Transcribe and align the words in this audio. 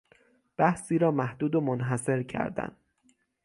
بحثی 0.57 0.97
را 0.97 1.11
محدود 1.11 1.55
و 1.55 1.61
منحصر 1.61 2.23
کردن 2.23 2.75